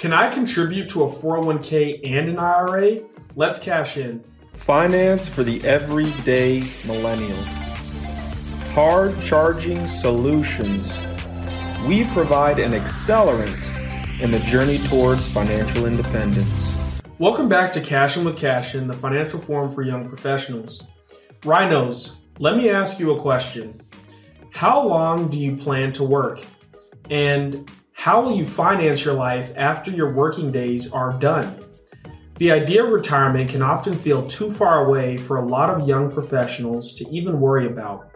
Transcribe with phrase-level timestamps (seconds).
[0.00, 3.00] Can I contribute to a 401k and an IRA?
[3.36, 4.24] Let's cash in.
[4.54, 7.36] Finance for the everyday millennial.
[8.72, 10.90] Hard charging solutions.
[11.86, 13.60] We provide an accelerant
[14.22, 17.02] in the journey towards financial independence.
[17.18, 20.82] Welcome back to Cashin with Cashin, the financial forum for young professionals.
[21.42, 23.82] RINOs, let me ask you a question.
[24.48, 26.42] How long do you plan to work?
[27.10, 27.70] And
[28.00, 31.62] how will you finance your life after your working days are done?
[32.36, 36.10] The idea of retirement can often feel too far away for a lot of young
[36.10, 38.10] professionals to even worry about.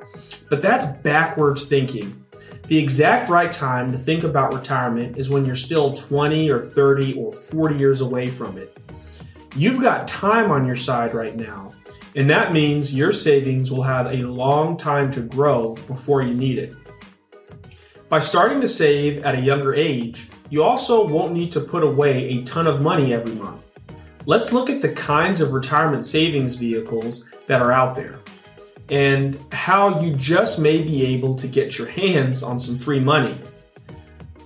[0.49, 2.25] But that's backwards thinking.
[2.67, 7.13] The exact right time to think about retirement is when you're still 20 or 30
[7.19, 8.79] or 40 years away from it.
[9.55, 11.73] You've got time on your side right now,
[12.17, 16.57] and that means your savings will have a long time to grow before you need
[16.57, 16.75] it.
[18.15, 22.29] By starting to save at a younger age, you also won't need to put away
[22.29, 23.65] a ton of money every month.
[24.25, 28.21] Let's look at the kinds of retirement savings vehicles that are out there
[28.89, 33.37] and how you just may be able to get your hands on some free money.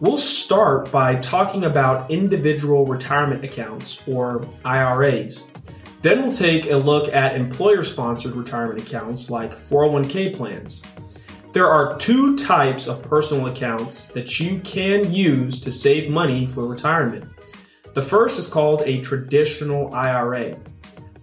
[0.01, 5.47] We'll start by talking about individual retirement accounts or IRAs.
[6.01, 10.83] Then we'll take a look at employer sponsored retirement accounts like 401k plans.
[11.53, 16.67] There are two types of personal accounts that you can use to save money for
[16.67, 17.25] retirement.
[17.95, 20.59] The first is called a traditional IRA.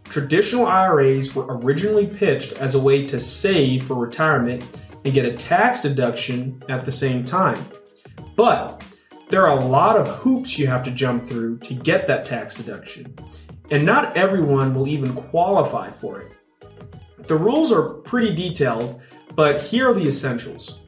[0.06, 4.64] Traditional IRAs were originally pitched as a way to save for retirement
[5.06, 7.64] and get a tax deduction at the same time.
[8.36, 8.84] But
[9.30, 12.56] there are a lot of hoops you have to jump through to get that tax
[12.56, 13.16] deduction,
[13.70, 16.38] and not everyone will even qualify for it.
[17.18, 19.02] The rules are pretty detailed,
[19.36, 20.80] but here are the essentials.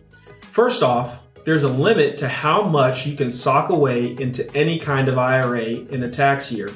[0.51, 5.07] First off, there's a limit to how much you can sock away into any kind
[5.07, 6.69] of IRA in a tax year.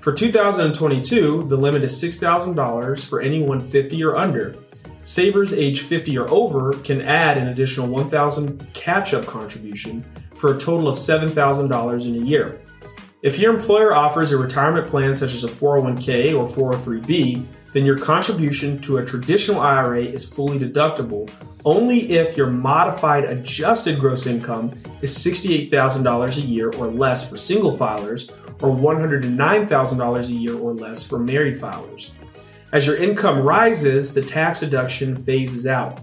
[0.00, 4.54] For 2022, the limit is $6,000 for anyone 50 or under.
[5.04, 10.04] Savers age 50 or over can add an additional 1,000 catch-up contribution
[10.34, 12.60] for a total of $7,000 in a year.
[13.22, 17.98] If your employer offers a retirement plan such as a 401k or 403b, then your
[17.98, 21.30] contribution to a traditional IRA is fully deductible
[21.64, 27.76] only if your modified adjusted gross income is $68,000 a year or less for single
[27.76, 28.32] filers
[28.62, 32.10] or $109,000 a year or less for married filers.
[32.72, 36.00] As your income rises, the tax deduction phases out.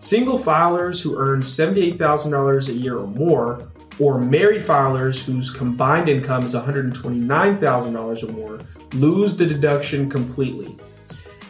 [0.00, 6.44] Single filers who earn $78,000 a year or more, or married filers whose combined income
[6.44, 8.58] is $129,000 or more,
[8.92, 10.76] lose the deduction completely.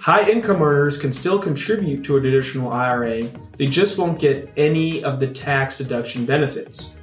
[0.09, 3.25] High income earners can still contribute to a traditional IRA,
[3.59, 6.95] they just won't get any of the tax deduction benefits.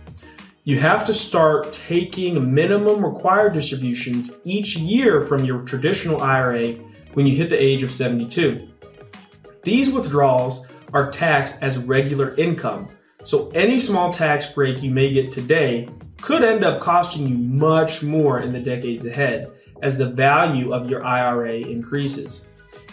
[0.64, 6.70] You have to start taking minimum required distributions each year from your traditional IRA
[7.14, 8.68] when you hit the age of 72.
[9.62, 12.88] These withdrawals are taxed as regular income,
[13.24, 15.90] so any small tax break you may get today
[16.22, 19.52] could end up costing you much more in the decades ahead
[19.84, 22.46] as the value of your IRA increases.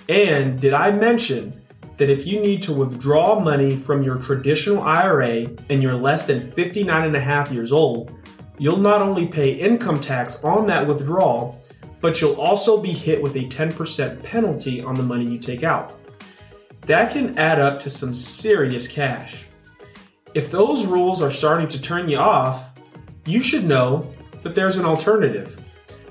[0.08, 1.62] And did I mention
[1.96, 6.50] that if you need to withdraw money from your traditional IRA and you're less than
[6.50, 8.16] 59 and a half years old,
[8.58, 11.62] you'll not only pay income tax on that withdrawal,
[12.00, 15.98] but you'll also be hit with a 10% penalty on the money you take out.
[16.82, 19.44] That can add up to some serious cash.
[20.34, 22.72] If those rules are starting to turn you off,
[23.24, 25.64] you should know that there's an alternative.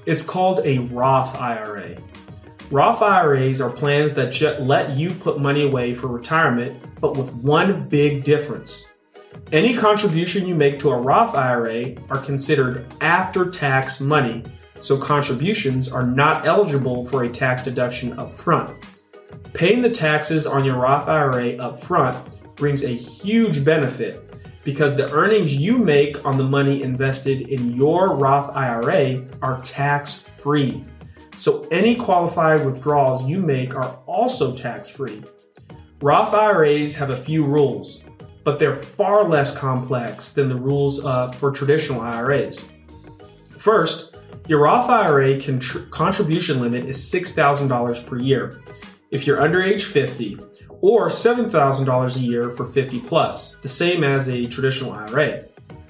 [0.05, 1.97] It's called a Roth IRA.
[2.71, 7.89] Roth IRAs are plans that let you put money away for retirement, but with one
[7.89, 8.93] big difference.
[9.51, 14.45] Any contribution you make to a Roth IRA are considered after tax money,
[14.79, 18.85] so contributions are not eligible for a tax deduction up front.
[19.51, 24.23] Paying the taxes on your Roth IRA up front brings a huge benefit
[24.63, 30.21] because the earnings you make on the money invested in your Roth IRA are tax
[30.21, 30.85] free.
[31.37, 35.23] So any qualified withdrawals you make are also tax free.
[36.01, 38.03] Roth IRAs have a few rules,
[38.43, 42.65] but they're far less complex than the rules uh, for traditional IRAs.
[43.49, 48.61] First, your Roth IRA contr- contribution limit is $6,000 per year
[49.11, 50.37] if you're under age 50,
[50.79, 55.43] or $7,000 a year for 50 plus, the same as a traditional IRA.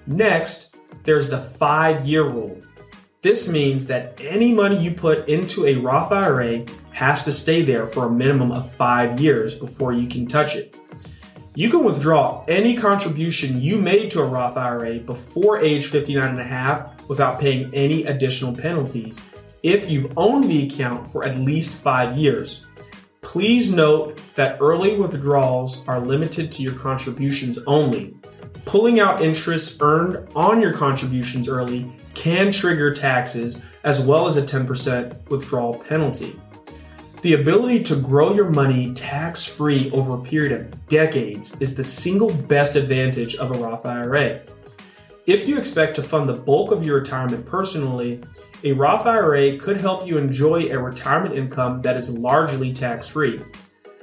[0.08, 2.58] Next, there's the five year rule.
[3.21, 7.85] This means that any money you put into a Roth IRA has to stay there
[7.85, 10.75] for a minimum of five years before you can touch it.
[11.53, 16.39] You can withdraw any contribution you made to a Roth IRA before age 59 and
[16.39, 19.29] a half without paying any additional penalties
[19.62, 22.65] if you've owned the account for at least five years.
[23.21, 28.15] Please note that early withdrawals are limited to your contributions only.
[28.65, 34.42] Pulling out interest earned on your contributions early can trigger taxes as well as a
[34.42, 36.39] 10% withdrawal penalty.
[37.21, 41.83] The ability to grow your money tax free over a period of decades is the
[41.83, 44.42] single best advantage of a Roth IRA.
[45.27, 48.24] If you expect to fund the bulk of your retirement personally,
[48.63, 53.39] a Roth IRA could help you enjoy a retirement income that is largely tax free.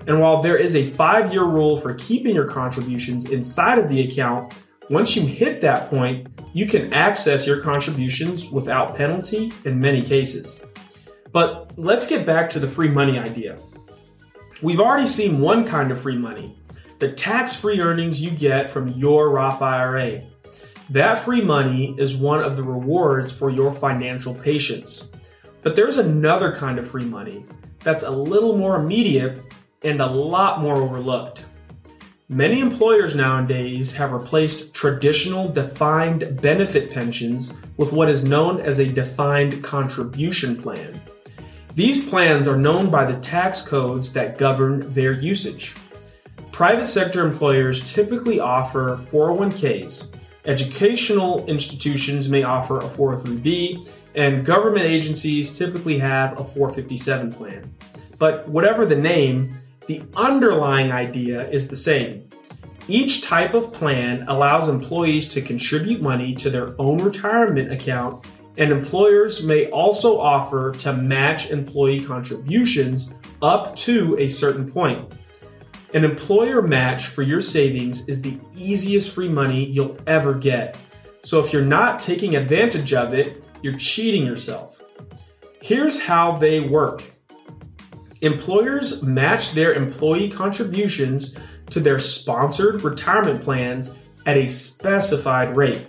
[0.06, 4.08] And while there is a five year rule for keeping your contributions inside of the
[4.08, 4.54] account,
[4.90, 10.64] once you hit that point, you can access your contributions without penalty in many cases.
[11.32, 13.58] But let's get back to the free money idea.
[14.62, 16.54] We've already seen one kind of free money
[16.98, 20.22] the tax free earnings you get from your Roth IRA.
[20.90, 25.10] That free money is one of the rewards for your financial patience.
[25.62, 27.44] But there's another kind of free money
[27.84, 29.40] that's a little more immediate
[29.82, 31.46] and a lot more overlooked.
[32.28, 38.92] Many employers nowadays have replaced traditional defined benefit pensions with what is known as a
[38.92, 41.00] defined contribution plan.
[41.74, 45.74] These plans are known by the tax codes that govern their usage.
[46.52, 55.58] Private sector employers typically offer 401ks, Educational institutions may offer a 403b, and government agencies
[55.58, 57.70] typically have a 457 plan.
[58.18, 59.50] But whatever the name,
[59.88, 62.28] the underlying idea is the same.
[62.86, 68.26] Each type of plan allows employees to contribute money to their own retirement account,
[68.58, 75.18] and employers may also offer to match employee contributions up to a certain point.
[75.94, 80.76] An employer match for your savings is the easiest free money you'll ever get.
[81.22, 84.82] So if you're not taking advantage of it, you're cheating yourself.
[85.62, 87.04] Here's how they work
[88.20, 91.36] employers match their employee contributions
[91.70, 95.86] to their sponsored retirement plans at a specified rate.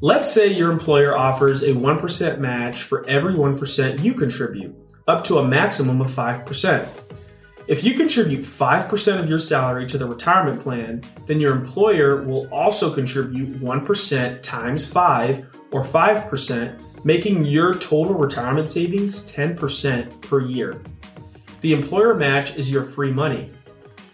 [0.00, 4.74] Let's say your employer offers a 1% match for every 1% you contribute,
[5.06, 6.88] up to a maximum of 5%.
[7.68, 12.52] If you contribute 5% of your salary to the retirement plan, then your employer will
[12.52, 20.82] also contribute 1% times 5 or 5%, making your total retirement savings 10% per year.
[21.62, 23.48] The employer match is your free money.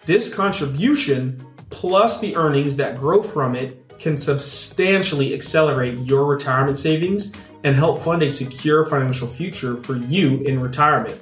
[0.05, 1.41] This contribution,
[1.71, 7.35] plus the earnings that grow from it, can substantially accelerate your retirement savings
[7.65, 11.21] and help fund a secure financial future for you in retirement.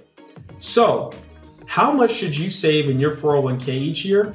[0.59, 1.13] So,
[1.67, 4.35] how much should you save in your 401k each year?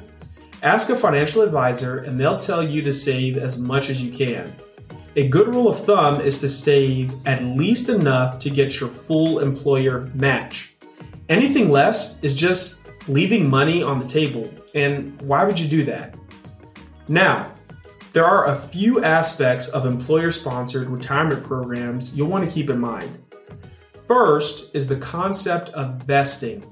[0.62, 4.54] Ask a financial advisor and they'll tell you to save as much as you can.
[5.16, 9.40] A good rule of thumb is to save at least enough to get your full
[9.40, 10.71] employer match.
[11.28, 16.16] Anything less is just leaving money on the table, and why would you do that?
[17.08, 17.50] Now,
[18.12, 22.78] there are a few aspects of employer sponsored retirement programs you'll want to keep in
[22.78, 23.18] mind.
[24.06, 26.62] First is the concept of vesting.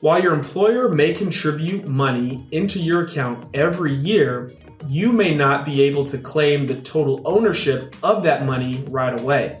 [0.00, 4.50] While your employer may contribute money into your account every year,
[4.86, 9.60] you may not be able to claim the total ownership of that money right away.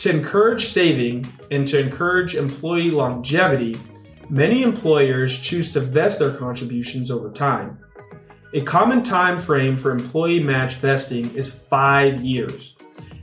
[0.00, 3.78] To encourage saving and to encourage employee longevity,
[4.30, 7.78] many employers choose to vest their contributions over time.
[8.54, 12.76] A common time frame for employee match vesting is 5 years.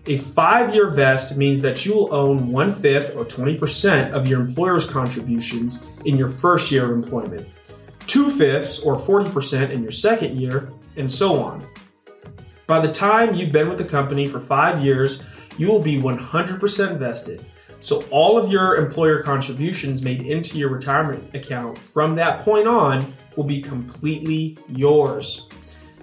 [0.05, 4.39] A five year vest means that you will own one fifth or 20% of your
[4.39, 7.45] employer's contributions in your first year of employment,
[8.05, 11.65] two fifths or 40% in your second year, and so on.
[12.67, 15.25] By the time you've been with the company for five years,
[15.57, 17.45] you will be 100% vested.
[17.79, 23.13] So all of your employer contributions made into your retirement account from that point on
[23.35, 25.47] will be completely yours.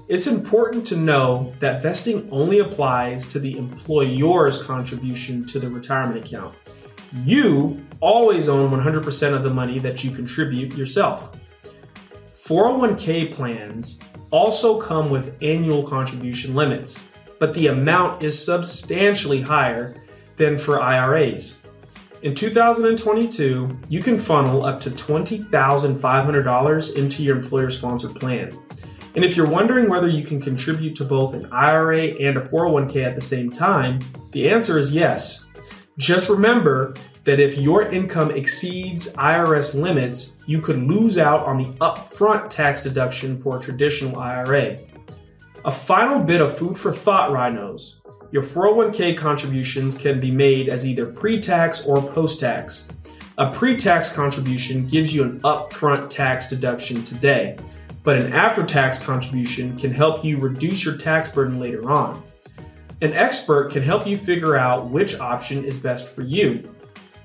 [0.06, 6.25] It's important to know that vesting only applies to the employer's contribution to the retirement
[6.25, 6.54] account.
[7.25, 11.38] You always own 100% of the money that you contribute yourself.
[12.44, 19.94] 401k plans also come with annual contribution limits, but the amount is substantially higher
[20.36, 21.62] than for IRAs.
[22.22, 28.50] In 2022, you can funnel up to $20,500 into your employer sponsored plan.
[29.14, 33.06] And if you're wondering whether you can contribute to both an IRA and a 401k
[33.06, 34.00] at the same time,
[34.32, 35.48] the answer is yes.
[35.98, 41.70] Just remember that if your income exceeds IRS limits, you could lose out on the
[41.74, 44.76] upfront tax deduction for a traditional IRA.
[45.66, 48.00] A final bit of food for thought, RINOs.
[48.33, 52.87] Your 401k contributions can be made as either pre tax or post tax.
[53.38, 57.56] A pre tax contribution gives you an upfront tax deduction today,
[58.02, 62.23] but an after tax contribution can help you reduce your tax burden later on.
[63.00, 66.62] An expert can help you figure out which option is best for you.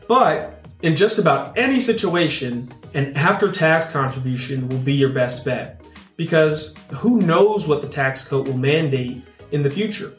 [0.08, 5.79] But in just about any situation, an after tax contribution will be your best bet
[6.20, 9.24] because who knows what the tax code will mandate
[9.54, 10.12] in the future.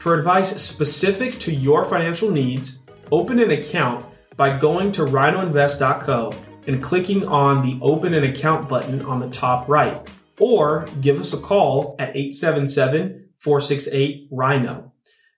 [0.00, 2.80] For advice specific to your financial needs,
[3.12, 4.04] open an account
[4.36, 6.34] by going to rinoinvest.co
[6.66, 10.00] and clicking on the Open an Account button on the top right,
[10.40, 14.92] or give us a call at 877 468 RINO.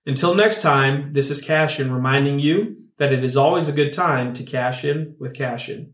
[0.07, 4.33] Until next time, this is Cashin reminding you that it is always a good time
[4.33, 5.93] to cash in with Cashin.